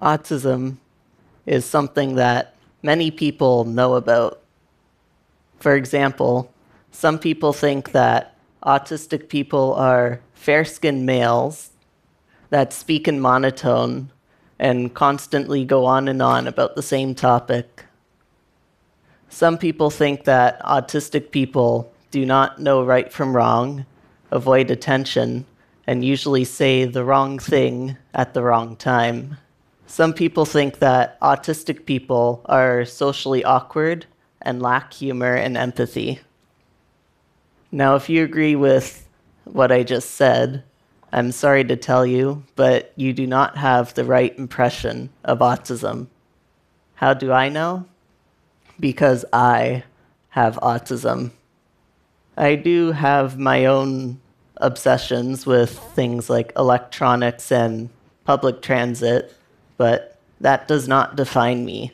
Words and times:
autism 0.00 0.76
is 1.46 1.64
something 1.64 2.16
that 2.16 2.54
many 2.82 3.10
people 3.10 3.64
know 3.64 3.94
about. 3.94 4.42
For 5.58 5.74
example, 5.74 6.52
some 6.90 7.18
people 7.18 7.52
think 7.52 7.92
that 7.92 8.36
autistic 8.62 9.28
people 9.28 9.74
are 9.74 10.20
fair 10.34 10.64
skinned 10.64 11.06
males 11.06 11.70
that 12.50 12.72
speak 12.72 13.08
in 13.08 13.20
monotone 13.20 14.10
and 14.58 14.94
constantly 14.94 15.64
go 15.64 15.84
on 15.84 16.08
and 16.08 16.22
on 16.22 16.46
about 16.46 16.74
the 16.74 16.82
same 16.82 17.14
topic. 17.14 17.84
Some 19.28 19.58
people 19.58 19.90
think 19.90 20.24
that 20.24 20.60
autistic 20.62 21.30
people 21.30 21.92
do 22.10 22.24
not 22.24 22.60
know 22.60 22.84
right 22.84 23.12
from 23.12 23.36
wrong, 23.36 23.84
avoid 24.30 24.70
attention, 24.70 25.44
and 25.86 26.04
usually 26.04 26.44
say 26.44 26.84
the 26.84 27.04
wrong 27.04 27.38
thing 27.38 27.96
at 28.14 28.34
the 28.34 28.42
wrong 28.42 28.76
time. 28.76 29.36
Some 29.86 30.12
people 30.12 30.44
think 30.44 30.80
that 30.80 31.18
autistic 31.20 31.86
people 31.86 32.42
are 32.46 32.84
socially 32.84 33.44
awkward 33.44 34.06
and 34.42 34.60
lack 34.60 34.92
humor 34.92 35.34
and 35.34 35.56
empathy. 35.56 36.20
Now, 37.70 37.94
if 37.94 38.08
you 38.08 38.22
agree 38.24 38.56
with 38.56 39.08
what 39.44 39.70
I 39.70 39.84
just 39.84 40.12
said, 40.12 40.64
I'm 41.12 41.32
sorry 41.32 41.64
to 41.64 41.76
tell 41.76 42.04
you, 42.04 42.44
but 42.56 42.92
you 42.96 43.12
do 43.12 43.26
not 43.26 43.56
have 43.56 43.94
the 43.94 44.04
right 44.04 44.36
impression 44.36 45.10
of 45.24 45.38
autism. 45.38 46.08
How 46.94 47.14
do 47.14 47.32
I 47.32 47.48
know? 47.48 47.86
Because 48.78 49.24
I 49.32 49.84
have 50.30 50.56
autism. 50.56 51.30
I 52.36 52.56
do 52.56 52.92
have 52.92 53.38
my 53.38 53.66
own 53.66 54.20
obsessions 54.56 55.46
with 55.46 55.78
things 55.78 56.28
like 56.28 56.52
electronics 56.56 57.52
and 57.52 57.88
public 58.24 58.62
transit, 58.62 59.32
but 59.76 60.18
that 60.40 60.68
does 60.68 60.86
not 60.86 61.16
define 61.16 61.64
me. 61.64 61.92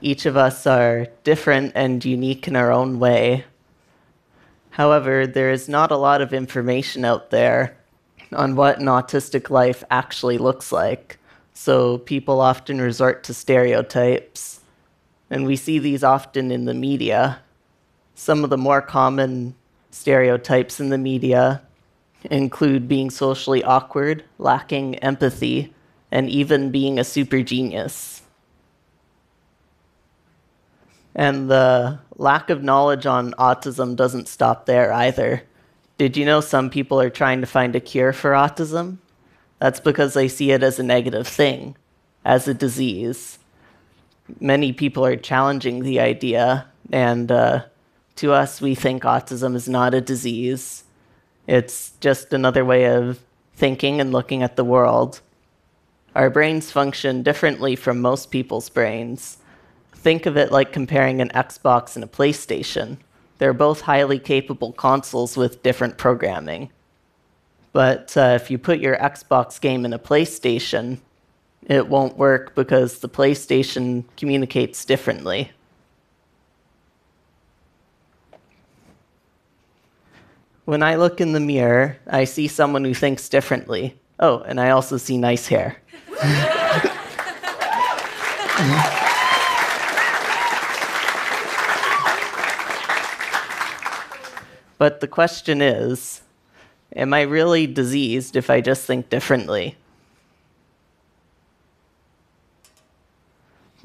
Each 0.00 0.26
of 0.26 0.36
us 0.36 0.66
are 0.66 1.06
different 1.24 1.72
and 1.74 2.04
unique 2.04 2.46
in 2.46 2.56
our 2.56 2.70
own 2.70 2.98
way. 2.98 3.44
However, 4.70 5.26
there 5.26 5.50
is 5.50 5.68
not 5.68 5.90
a 5.90 5.96
lot 5.96 6.20
of 6.20 6.32
information 6.32 7.04
out 7.04 7.30
there 7.30 7.76
on 8.32 8.54
what 8.54 8.78
an 8.78 8.86
autistic 8.86 9.50
life 9.50 9.82
actually 9.90 10.38
looks 10.38 10.70
like. 10.70 11.18
So 11.52 11.98
people 11.98 12.40
often 12.40 12.80
resort 12.80 13.24
to 13.24 13.34
stereotypes. 13.34 14.60
And 15.30 15.44
we 15.44 15.56
see 15.56 15.78
these 15.78 16.04
often 16.04 16.52
in 16.52 16.64
the 16.64 16.74
media. 16.74 17.40
Some 18.14 18.44
of 18.44 18.50
the 18.50 18.58
more 18.58 18.80
common 18.80 19.54
stereotypes 19.90 20.78
in 20.78 20.90
the 20.90 20.98
media 20.98 21.62
include 22.30 22.88
being 22.88 23.10
socially 23.10 23.64
awkward, 23.64 24.24
lacking 24.38 24.96
empathy, 24.96 25.74
and 26.10 26.28
even 26.30 26.70
being 26.70 26.98
a 26.98 27.04
super 27.04 27.42
genius. 27.42 28.22
And 31.14 31.50
the 31.50 31.98
lack 32.16 32.48
of 32.48 32.62
knowledge 32.62 33.06
on 33.06 33.32
autism 33.32 33.96
doesn't 33.96 34.28
stop 34.28 34.66
there 34.66 34.92
either. 34.92 35.42
Did 35.98 36.16
you 36.16 36.24
know 36.24 36.40
some 36.40 36.70
people 36.70 37.00
are 37.00 37.10
trying 37.10 37.40
to 37.40 37.46
find 37.46 37.74
a 37.74 37.80
cure 37.80 38.12
for 38.12 38.32
autism? 38.32 38.98
That's 39.58 39.80
because 39.80 40.14
they 40.14 40.28
see 40.28 40.52
it 40.52 40.62
as 40.62 40.78
a 40.78 40.84
negative 40.84 41.26
thing, 41.26 41.76
as 42.24 42.46
a 42.46 42.54
disease. 42.54 43.38
Many 44.38 44.72
people 44.72 45.04
are 45.04 45.16
challenging 45.16 45.82
the 45.82 45.98
idea, 45.98 46.66
and 46.92 47.32
uh, 47.32 47.64
to 48.16 48.32
us, 48.32 48.60
we 48.60 48.76
think 48.76 49.02
autism 49.02 49.56
is 49.56 49.68
not 49.68 49.94
a 49.94 50.00
disease. 50.00 50.84
It's 51.48 51.92
just 52.00 52.32
another 52.32 52.64
way 52.64 52.84
of 52.84 53.18
thinking 53.56 54.00
and 54.00 54.12
looking 54.12 54.42
at 54.42 54.54
the 54.54 54.64
world. 54.64 55.20
Our 56.18 56.30
brains 56.30 56.72
function 56.72 57.22
differently 57.22 57.76
from 57.76 58.00
most 58.00 58.32
people's 58.32 58.68
brains. 58.68 59.38
Think 59.94 60.26
of 60.26 60.36
it 60.36 60.50
like 60.50 60.72
comparing 60.72 61.20
an 61.20 61.28
Xbox 61.28 61.94
and 61.94 62.02
a 62.02 62.08
PlayStation. 62.08 62.96
They're 63.38 63.52
both 63.52 63.82
highly 63.82 64.18
capable 64.18 64.72
consoles 64.72 65.36
with 65.36 65.62
different 65.62 65.96
programming. 65.96 66.72
But 67.72 68.16
uh, 68.16 68.32
if 68.34 68.50
you 68.50 68.58
put 68.58 68.80
your 68.80 68.96
Xbox 68.96 69.60
game 69.60 69.84
in 69.84 69.92
a 69.92 69.98
PlayStation, 70.00 70.98
it 71.68 71.86
won't 71.86 72.18
work 72.18 72.56
because 72.56 72.98
the 72.98 73.08
PlayStation 73.08 74.02
communicates 74.16 74.84
differently. 74.84 75.52
When 80.64 80.82
I 80.82 80.96
look 80.96 81.20
in 81.20 81.32
the 81.32 81.38
mirror, 81.38 81.98
I 82.08 82.24
see 82.24 82.48
someone 82.48 82.82
who 82.82 82.92
thinks 82.92 83.28
differently. 83.28 84.00
Oh, 84.18 84.40
and 84.40 84.60
I 84.60 84.70
also 84.70 84.96
see 84.96 85.16
nice 85.16 85.46
hair. 85.46 85.80
But 94.78 95.00
the 95.00 95.08
question 95.08 95.62
is 95.62 96.22
Am 96.96 97.14
I 97.14 97.22
really 97.22 97.66
diseased 97.66 98.34
if 98.34 98.50
I 98.50 98.60
just 98.60 98.84
think 98.84 99.10
differently? 99.10 99.76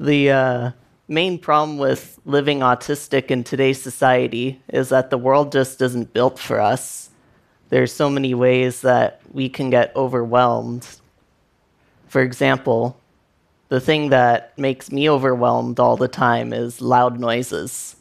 The 0.00 0.30
uh, 0.30 0.70
main 1.06 1.38
problem 1.38 1.78
with 1.78 2.18
living 2.24 2.60
autistic 2.60 3.30
in 3.30 3.44
today's 3.44 3.80
society 3.80 4.60
is 4.68 4.88
that 4.88 5.10
the 5.10 5.18
world 5.18 5.52
just 5.52 5.80
isn't 5.80 6.12
built 6.12 6.38
for 6.38 6.60
us. 6.60 7.10
There's 7.68 7.92
so 7.92 8.10
many 8.10 8.34
ways 8.34 8.80
that 8.80 9.20
we 9.32 9.48
can 9.48 9.70
get 9.70 9.94
overwhelmed. 9.94 10.88
For 12.14 12.22
example, 12.22 12.96
the 13.70 13.80
thing 13.80 14.10
that 14.10 14.56
makes 14.56 14.92
me 14.92 15.10
overwhelmed 15.10 15.80
all 15.80 15.96
the 15.96 16.06
time 16.06 16.52
is 16.52 16.80
loud 16.80 17.18
noises 17.18 17.96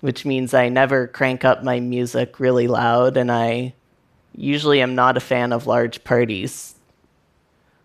which 0.00 0.24
means 0.24 0.54
I 0.54 0.68
never 0.68 1.06
crank 1.08 1.44
up 1.44 1.64
my 1.64 1.80
music 1.80 2.38
really 2.38 2.68
loud, 2.68 3.16
and 3.16 3.32
I 3.32 3.74
usually 4.36 4.80
am 4.80 4.94
not 4.94 5.16
a 5.16 5.20
fan 5.20 5.52
of 5.52 5.66
large 5.66 6.04
parties. 6.04 6.76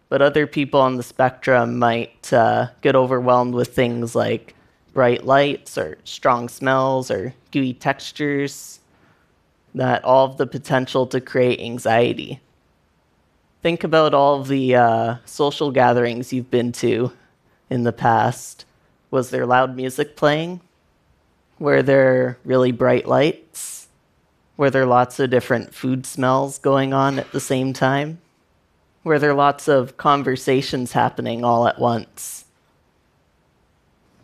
But 0.10 0.22
other 0.22 0.46
people 0.46 0.82
on 0.82 0.98
the 0.98 1.04
spectrum 1.04 1.80
might 1.80 2.32
uh, 2.34 2.68
get 2.82 2.96
overwhelmed 2.96 3.54
with 3.54 3.74
things 3.74 4.14
like 4.14 4.54
bright 4.94 5.26
lights 5.26 5.78
or 5.78 5.98
strong 6.04 6.50
smells 6.50 7.10
or 7.10 7.34
gooey 7.52 7.74
textures 7.74 8.82
that 9.74 10.04
all 10.04 10.28
have 10.28 10.38
the 10.38 10.46
potential 10.46 11.08
to 11.08 11.22
create 11.22 11.62
anxiety. 11.62 12.42
Think 13.62 13.84
about 13.84 14.16
all 14.16 14.42
the 14.42 14.76
uh, 14.76 15.16
social 15.26 15.72
gatherings 15.72 16.34
you've 16.34 16.50
been 16.50 16.72
to 16.74 17.12
in 17.70 17.84
the 17.84 17.94
past. 17.94 18.66
Was 19.12 19.30
there 19.30 19.46
loud 19.46 19.76
music 19.76 20.16
playing? 20.16 20.62
Were 21.60 21.84
there 21.84 22.40
really 22.44 22.72
bright 22.72 23.08
lights? 23.08 23.88
Were 24.58 24.72
there 24.72 24.88
lots 24.88 25.20
of 25.20 25.30
different 25.30 25.76
food 25.76 26.08
smells 26.08 26.58
going 26.58 26.92
on 26.92 27.20
at 27.20 27.32
the 27.32 27.40
same 27.40 27.72
time? 27.72 28.20
Were 29.04 29.20
there 29.20 29.36
lots 29.36 29.68
of 29.68 29.96
conversations 29.96 30.94
happening 30.94 31.44
all 31.44 31.68
at 31.68 31.80
once? 31.80 32.46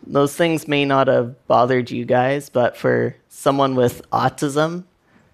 Those 0.04 0.34
things 0.34 0.66
may 0.66 0.84
not 0.84 1.06
have 1.06 1.46
bothered 1.46 1.92
you 1.92 2.04
guys, 2.04 2.48
but 2.50 2.76
for 2.76 3.14
someone 3.28 3.76
with 3.76 4.02
autism, 4.10 4.84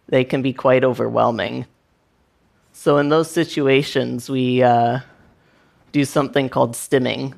they 0.09 0.25
can 0.25 0.43
be 0.43 0.53
quite 0.53 0.85
overwhelming. 0.85 1.65
So, 2.77 2.99
in 2.99 3.09
those 3.09 3.31
situations, 3.31 4.29
we 4.29 4.61
uh, 4.61 4.99
do 5.93 6.05
something 6.05 6.49
called 6.49 6.73
stimming, 6.73 7.35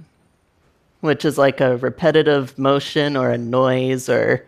which 1.01 1.27
is 1.27 1.37
like 1.37 1.61
a 1.61 1.77
repetitive 1.77 2.59
motion 2.59 3.19
or 3.19 3.31
a 3.31 3.39
noise 3.39 4.09
or 4.09 4.47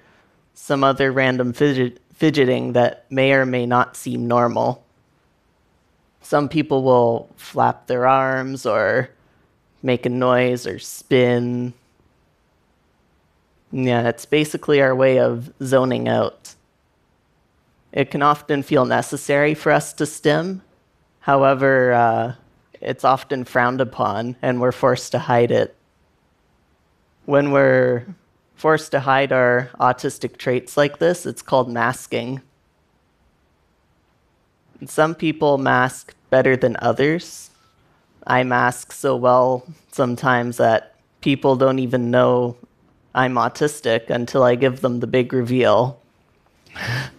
some 0.55 0.83
other 0.83 1.13
random 1.13 1.53
fidget, 1.53 2.01
fidgeting 2.15 2.73
that 2.73 3.05
may 3.11 3.33
or 3.33 3.45
may 3.45 3.67
not 3.67 3.97
seem 3.97 4.27
normal. 4.27 4.83
Some 6.23 6.49
people 6.49 6.83
will 6.83 7.29
flap 7.37 7.87
their 7.87 8.07
arms 8.07 8.65
or 8.65 9.11
make 9.83 10.07
a 10.07 10.09
noise 10.11 10.67
or 10.67 10.79
spin. 10.79 11.75
Yeah, 13.71 14.09
it's 14.09 14.25
basically 14.25 14.81
our 14.81 14.97
way 14.97 15.21
of 15.21 15.53
zoning 15.63 16.09
out. 16.09 16.55
It 17.93 18.11
can 18.11 18.23
often 18.23 18.63
feel 18.63 18.87
necessary 18.87 19.53
for 19.53 19.71
us 19.71 19.93
to 19.93 20.07
stim. 20.07 20.63
However, 21.29 21.93
uh, 21.93 22.35
it's 22.81 23.05
often 23.05 23.45
frowned 23.45 23.83
upon 23.83 24.37
and 24.41 24.63
we're 24.63 24.73
forced 24.73 25.13
to 25.13 25.19
hide 25.19 25.51
it. 25.51 25.77
When 27.27 27.53
we're 27.53 28.07
forced 28.55 28.93
to 28.93 29.01
hide 29.01 29.31
our 29.31 29.69
autistic 29.79 30.39
traits 30.39 30.79
like 30.79 31.01
this, 31.01 31.27
it's 31.27 31.43
called 31.43 31.71
masking. 31.71 32.41
And 34.81 34.89
some 34.89 35.15
people 35.15 35.59
mask 35.59 36.15
better 36.31 36.57
than 36.57 36.79
others. 36.81 37.51
I 38.27 38.43
mask 38.43 38.93
so 38.93 39.15
well 39.15 39.67
sometimes 39.93 40.57
that 40.57 40.95
people 41.21 41.57
don't 41.57 41.79
even 41.79 42.11
know 42.11 42.57
I'm 43.15 43.35
autistic 43.35 44.09
until 44.09 44.43
I 44.45 44.55
give 44.55 44.81
them 44.81 45.01
the 45.01 45.07
big 45.07 45.35
reveal. 45.35 46.01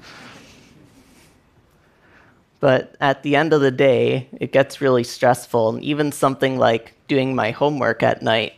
But 2.59 2.95
at 2.99 3.23
the 3.23 3.35
end 3.35 3.53
of 3.53 3.61
the 3.61 3.71
day, 3.71 4.27
it 4.33 4.51
gets 4.51 4.81
really 4.81 5.03
stressful, 5.03 5.69
and 5.69 5.83
even 5.83 6.11
something 6.11 6.57
like 6.57 6.93
doing 7.07 7.33
my 7.33 7.51
homework 7.51 8.03
at 8.03 8.21
night 8.21 8.53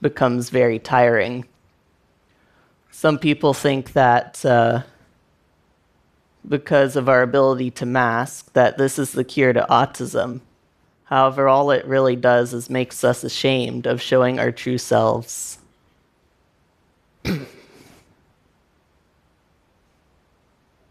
becomes 0.00 0.48
very 0.50 0.78
tiring. 0.78 1.46
Some 2.90 3.18
people 3.18 3.52
think 3.52 3.92
that 3.92 4.44
uh, 4.44 4.82
because 6.48 6.96
of 6.96 7.08
our 7.08 7.22
ability 7.22 7.70
to 7.72 7.86
mask, 7.86 8.52
that 8.54 8.78
this 8.78 8.98
is 8.98 9.12
the 9.12 9.24
cure 9.24 9.52
to 9.52 9.66
autism. 9.68 10.40
However, 11.04 11.46
all 11.46 11.70
it 11.70 11.86
really 11.86 12.16
does 12.16 12.54
is 12.54 12.70
makes 12.70 13.04
us 13.04 13.22
ashamed 13.22 13.86
of 13.86 14.00
showing 14.00 14.38
our 14.38 14.50
true 14.50 14.78
selves. 14.78 15.58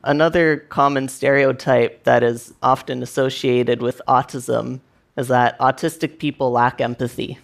Another 0.04 0.58
common 0.58 1.08
stereotype 1.08 2.04
that 2.06 2.24
is 2.24 2.54
often 2.64 3.04
associated 3.04 3.82
with 3.82 4.02
autism 4.08 4.80
is 5.16 5.28
that 5.28 5.60
autistic 5.60 6.18
people 6.18 6.52
lack 6.52 6.82
empathy. 6.82 7.38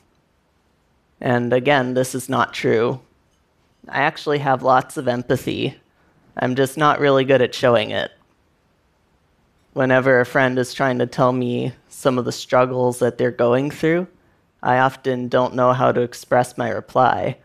And 1.22 1.54
again, 1.54 1.94
this 1.94 2.16
is 2.16 2.28
not 2.28 2.54
true. 2.54 3.02
I 3.88 4.00
actually 4.00 4.40
have 4.40 4.64
lots 4.64 4.98
of 4.98 5.08
empathy. 5.08 5.80
I'm 6.36 6.56
just 6.56 6.78
not 6.78 7.00
really 7.00 7.26
good 7.26 7.42
at 7.42 7.54
showing 7.54 7.92
it. 7.92 8.12
Whenever 9.74 10.20
a 10.20 10.26
friend 10.26 10.58
is 10.58 10.74
trying 10.74 10.98
to 10.98 11.06
tell 11.06 11.32
me 11.32 11.74
some 11.90 12.18
of 12.18 12.26
the 12.26 12.32
struggles 12.32 12.98
that 13.00 13.20
they're 13.20 13.30
going 13.30 13.70
through, 13.70 14.08
I 14.64 14.80
often 14.80 15.28
don't 15.28 15.54
know 15.54 15.74
how 15.74 15.92
to 15.92 16.02
express 16.02 16.58
my 16.58 16.70
reply 16.70 17.38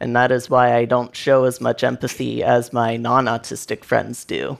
and 0.00 0.14
that 0.14 0.30
is 0.30 0.50
why 0.50 0.74
I 0.74 0.84
don't 0.84 1.16
show 1.16 1.44
as 1.44 1.60
much 1.60 1.82
empathy 1.82 2.42
as 2.42 2.72
my 2.72 2.96
non 2.96 3.26
autistic 3.26 3.84
friends 3.84 4.24
do. 4.24 4.58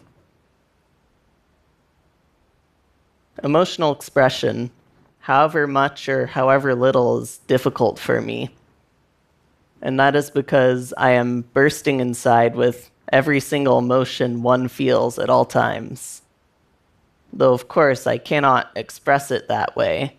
Emotional 3.44 3.92
expression, 3.92 4.70
however 5.20 5.66
much 5.66 6.08
or 6.08 6.26
however 6.26 6.74
little, 6.74 7.20
is 7.20 7.38
difficult 7.46 7.98
for 7.98 8.22
me. 8.22 8.50
And 9.82 10.00
that 10.00 10.16
is 10.16 10.30
because 10.30 10.94
I 10.96 11.10
am 11.10 11.42
bursting 11.52 12.00
inside 12.00 12.56
with 12.56 12.90
every 13.12 13.40
single 13.40 13.78
emotion 13.78 14.42
one 14.42 14.68
feels 14.68 15.18
at 15.18 15.28
all 15.28 15.44
times. 15.44 16.22
Though, 17.32 17.52
of 17.52 17.68
course, 17.68 18.06
I 18.06 18.16
cannot 18.16 18.70
express 18.74 19.30
it 19.30 19.48
that 19.48 19.76
way. 19.76 20.16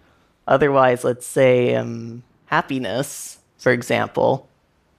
Otherwise, 0.47 1.03
let's 1.03 1.25
say 1.25 1.73
um, 1.73 2.21
happiness, 2.45 3.39
for 3.57 3.71
example, 3.71 4.46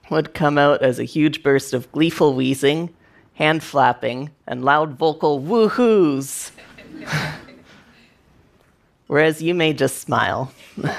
would 0.09 0.33
come 0.33 0.57
out 0.57 0.81
as 0.81 0.99
a 0.99 1.03
huge 1.03 1.43
burst 1.43 1.73
of 1.73 1.91
gleeful 1.91 2.33
wheezing, 2.33 2.93
hand 3.35 3.63
flapping, 3.63 4.31
and 4.47 4.63
loud 4.63 4.97
vocal 4.97 5.41
woohoos. 5.41 6.51
Whereas 9.07 9.41
you 9.41 9.53
may 9.55 9.73
just 9.73 9.99
smile. 9.99 10.51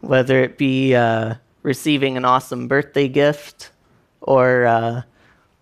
Whether 0.00 0.42
it 0.42 0.58
be 0.58 0.94
uh, 0.94 1.34
receiving 1.62 2.16
an 2.16 2.24
awesome 2.24 2.66
birthday 2.68 3.08
gift 3.08 3.70
or 4.20 4.66
uh, 4.66 5.02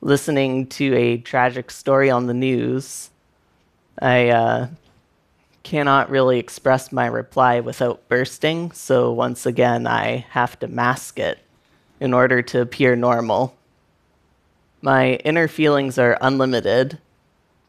listening 0.00 0.66
to 0.68 0.94
a 0.94 1.18
tragic 1.18 1.70
story 1.70 2.10
on 2.10 2.26
the 2.26 2.34
news, 2.34 3.10
I 4.00 4.28
uh, 4.28 4.68
cannot 5.66 6.10
really 6.10 6.38
express 6.38 6.92
my 6.92 7.06
reply 7.06 7.58
without 7.58 8.08
bursting, 8.08 8.70
so 8.70 9.10
once 9.10 9.46
again, 9.46 9.84
I 9.84 10.24
have 10.30 10.56
to 10.60 10.68
mask 10.68 11.18
it 11.18 11.40
in 11.98 12.14
order 12.14 12.40
to 12.40 12.60
appear 12.60 12.94
normal. 12.94 13.52
My 14.80 15.14
inner 15.24 15.48
feelings 15.48 15.98
are 15.98 16.18
unlimited, 16.20 16.98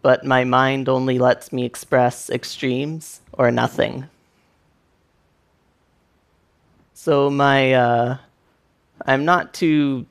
but 0.03 0.23
my 0.23 0.43
mind 0.43 0.87
only 0.87 1.17
lets 1.17 1.51
me 1.51 1.65
express 1.65 2.29
extremes 2.29 3.21
or 3.33 3.49
nothing. 3.49 4.07
So 6.93 7.31
my 7.31 7.73
uh, 7.73 8.17
I'm 9.07 9.25
not 9.25 9.55
too 9.55 10.05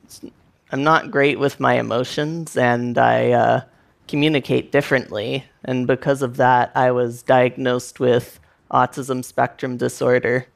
I'm 0.73 0.83
not 0.83 1.13
great 1.13 1.39
with 1.39 1.61
my 1.61 1.75
emotions, 1.75 2.57
and 2.57 2.99
I 2.99 3.31
uh, 3.31 3.61
communicate 4.09 4.73
differently. 4.73 5.45
And 5.65 5.87
because 5.87 6.23
of 6.23 6.37
that, 6.37 6.73
I 6.75 6.91
was 6.91 7.23
diagnosed 7.23 8.01
with 8.01 8.41
autism 8.71 9.25
spectrum 9.25 9.77
disorder. 9.77 10.47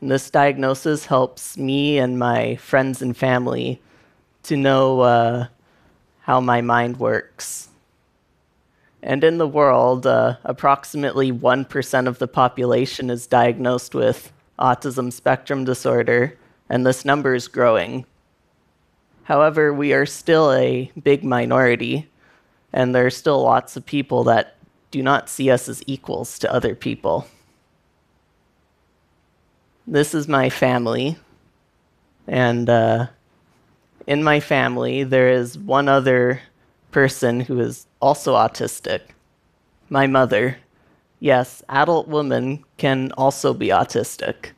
And 0.00 0.10
this 0.10 0.30
diagnosis 0.30 1.06
helps 1.06 1.56
me 1.56 1.98
and 1.98 2.18
my 2.18 2.56
friends 2.56 3.02
and 3.02 3.16
family 3.16 3.80
to 4.44 4.56
know 4.56 5.00
uh, 5.00 5.46
how 6.20 6.40
my 6.40 6.60
mind 6.60 6.98
works. 6.98 7.68
And 9.02 9.24
in 9.24 9.38
the 9.38 9.48
world, 9.48 10.06
uh, 10.06 10.36
approximately 10.44 11.32
1% 11.32 12.06
of 12.06 12.18
the 12.18 12.28
population 12.28 13.10
is 13.10 13.26
diagnosed 13.26 13.94
with 13.94 14.32
autism 14.58 15.12
spectrum 15.12 15.64
disorder, 15.64 16.38
and 16.68 16.86
this 16.86 17.04
number 17.04 17.34
is 17.34 17.48
growing. 17.48 18.06
However, 19.24 19.72
we 19.72 19.92
are 19.92 20.06
still 20.06 20.52
a 20.52 20.90
big 21.02 21.24
minority, 21.24 22.08
and 22.72 22.94
there 22.94 23.06
are 23.06 23.10
still 23.10 23.42
lots 23.42 23.76
of 23.76 23.84
people 23.86 24.24
that 24.24 24.56
do 24.90 25.02
not 25.02 25.28
see 25.28 25.50
us 25.50 25.68
as 25.68 25.82
equals 25.86 26.38
to 26.40 26.52
other 26.52 26.74
people. 26.74 27.26
This 29.86 30.14
is 30.14 30.28
my 30.28 30.48
family, 30.48 31.16
and 32.26 32.68
uh, 32.70 33.06
in 34.06 34.22
my 34.22 34.40
family, 34.40 35.02
there 35.04 35.28
is 35.28 35.58
one 35.58 35.88
other 35.88 36.40
person 36.90 37.40
who 37.40 37.58
is 37.60 37.86
also 38.00 38.34
autistic 38.34 39.00
my 39.92 40.06
mother. 40.06 40.56
Yes, 41.20 41.62
adult 41.68 42.08
women 42.08 42.64
can 42.78 43.12
also 43.12 43.54
be 43.54 43.68
autistic. 43.68 44.52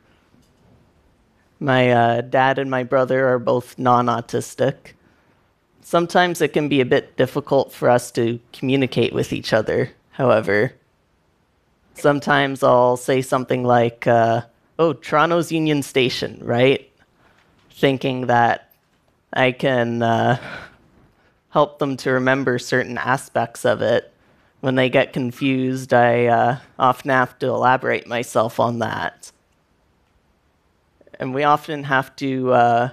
My 1.58 1.90
uh, 1.90 2.20
dad 2.20 2.58
and 2.58 2.70
my 2.70 2.84
brother 2.84 3.28
are 3.28 3.38
both 3.38 3.78
non 3.78 4.06
autistic 4.06 4.92
sometimes 5.84 6.40
it 6.40 6.52
can 6.52 6.68
be 6.68 6.80
a 6.80 6.86
bit 6.86 7.16
difficult 7.16 7.70
for 7.70 7.88
us 7.88 8.10
to 8.10 8.40
communicate 8.52 9.12
with 9.12 9.32
each 9.32 9.52
other, 9.52 9.92
however. 10.10 10.72
Sometimes 11.94 12.62
I'll 12.62 12.96
say 12.96 13.22
something 13.22 13.62
like, 13.62 14.06
uh, 14.06 14.42
oh, 14.78 14.94
Toronto's 14.94 15.52
Union 15.52 15.82
Station, 15.82 16.40
right? 16.42 16.90
Thinking 17.70 18.26
that 18.26 18.70
I 19.32 19.52
can 19.52 20.02
uh, 20.02 20.40
help 21.50 21.78
them 21.78 21.96
to 21.98 22.12
remember 22.12 22.58
certain 22.58 22.98
aspects 22.98 23.64
of 23.64 23.82
it. 23.82 24.10
When 24.60 24.76
they 24.76 24.88
get 24.88 25.12
confused, 25.12 25.92
I 25.92 26.26
uh, 26.26 26.58
often 26.78 27.10
have 27.10 27.38
to 27.40 27.48
elaborate 27.48 28.06
myself 28.06 28.58
on 28.58 28.78
that. 28.78 29.30
And 31.20 31.34
we 31.34 31.44
often 31.44 31.84
have 31.84 32.16
to 32.16 32.52
uh, 32.52 32.88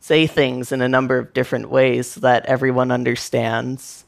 say 0.00 0.26
things 0.26 0.72
in 0.72 0.80
a 0.80 0.88
number 0.88 1.18
of 1.18 1.32
different 1.32 1.70
ways 1.70 2.12
so 2.12 2.20
that 2.20 2.46
everyone 2.46 2.90
understands. 2.90 4.04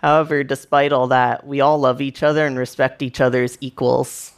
However, 0.00 0.42
despite 0.42 0.92
all 0.92 1.06
that, 1.08 1.46
we 1.46 1.60
all 1.60 1.78
love 1.78 2.00
each 2.00 2.22
other 2.22 2.46
and 2.46 2.58
respect 2.58 3.02
each 3.02 3.20
other 3.20 3.44
as 3.44 3.56
equals. 3.60 4.32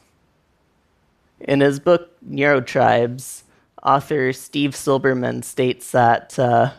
In 1.40 1.60
his 1.60 1.80
book, 1.80 2.10
Neurotribes, 2.22 3.44
author 3.82 4.32
Steve 4.32 4.72
Silberman 4.72 5.42
states 5.44 5.92
that 5.92 6.38
uh, 6.38 6.72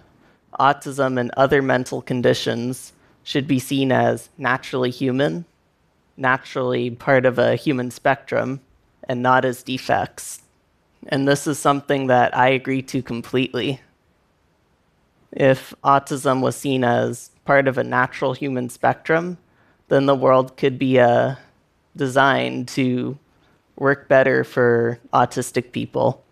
autism 0.59 1.19
and 1.19 1.31
other 1.37 1.61
mental 1.61 2.01
conditions 2.01 2.93
should 3.23 3.47
be 3.47 3.59
seen 3.59 3.91
as 3.91 4.29
naturally 4.37 4.91
human, 4.91 5.45
naturally 6.17 6.89
part 6.91 7.25
of 7.25 7.39
a 7.39 7.55
human 7.55 7.89
spectrum, 7.89 8.61
and 9.07 9.21
not 9.21 9.45
as 9.45 9.63
defects. 9.63 10.41
And 11.07 11.27
this 11.27 11.45
is 11.45 11.59
something 11.59 12.07
that 12.07 12.35
I 12.35 12.49
agree 12.49 12.81
to 12.83 13.01
completely. 13.01 13.81
If 15.31 15.73
autism 15.83 16.41
was 16.41 16.55
seen 16.55 16.83
as 16.83 17.29
part 17.45 17.67
of 17.67 17.77
a 17.77 17.83
natural 17.83 18.33
human 18.33 18.69
spectrum, 18.69 19.37
then 19.89 20.05
the 20.05 20.15
world 20.15 20.57
could 20.57 20.79
be 20.79 20.99
uh, 20.99 21.35
designed 21.95 22.67
to 22.69 23.19
work 23.75 24.07
better 24.07 24.43
for 24.43 24.99
autistic 25.13 25.71
people. 25.71 26.23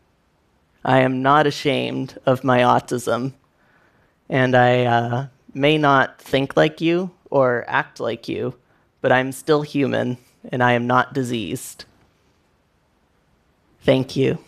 I 0.84 1.00
am 1.00 1.22
not 1.22 1.46
ashamed 1.46 2.18
of 2.26 2.44
my 2.44 2.60
autism, 2.60 3.34
and 4.30 4.56
I 4.56 4.86
uh, 4.86 5.28
may 5.54 5.78
not 5.78 6.20
think 6.22 6.58
like 6.58 6.82
you 6.82 7.12
or 7.30 7.64
act 7.68 8.00
like 8.00 8.28
you, 8.28 8.56
but 9.02 9.12
I'm 9.12 9.32
still 9.32 9.62
human 9.62 10.18
and 10.52 10.64
I 10.64 10.74
am 10.74 10.88
not 10.88 11.14
diseased. 11.14 11.86
Thank 13.82 14.16
you. 14.16 14.40